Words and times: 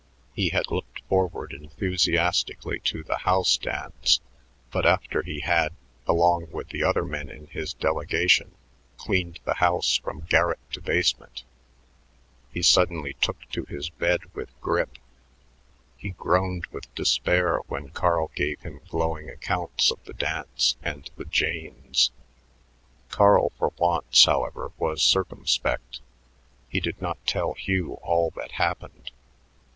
He 0.33 0.49
had 0.49 0.71
looked 0.71 1.01
forward 1.07 1.53
enthusiastically 1.53 2.79
to 2.85 3.03
the 3.03 3.17
"house 3.19 3.55
dance," 3.55 4.19
but 4.71 4.83
after 4.83 5.21
he 5.21 5.41
had, 5.41 5.75
along 6.07 6.47
with 6.49 6.69
the 6.69 6.83
other 6.83 7.05
men 7.05 7.29
in 7.29 7.45
his 7.45 7.75
delegation, 7.75 8.55
cleaned 8.97 9.39
the 9.45 9.53
house 9.53 9.97
from 9.97 10.21
garret 10.27 10.57
to 10.71 10.81
basement, 10.81 11.43
he 12.51 12.63
suddenly 12.63 13.13
took 13.21 13.47
to 13.51 13.65
his 13.65 13.91
bed 13.91 14.21
with 14.33 14.49
grippe. 14.59 14.97
He 15.97 16.09
groaned 16.09 16.65
with 16.71 16.91
despair 16.95 17.59
when 17.67 17.89
Carl 17.89 18.31
gave 18.35 18.61
him 18.61 18.81
glowing 18.89 19.29
accounts 19.29 19.91
of 19.91 20.03
the 20.05 20.13
dance 20.13 20.77
and 20.81 21.11
the 21.15 21.25
"janes." 21.25 22.09
Carl 23.09 23.51
for 23.59 23.71
once, 23.77 24.25
however, 24.25 24.71
was 24.79 25.03
circumspect; 25.03 25.99
he 26.69 26.79
did 26.79 26.99
not 26.99 27.23
tell 27.27 27.53
Hugh 27.53 27.99
all 28.01 28.31
that 28.31 28.53
happened. 28.53 29.11